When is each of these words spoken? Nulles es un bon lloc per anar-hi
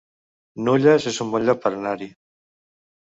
Nulles 0.69 1.05
es 1.13 1.21
un 1.25 1.29
bon 1.35 1.45
lloc 1.49 1.61
per 1.67 1.73
anar-hi 1.81 2.09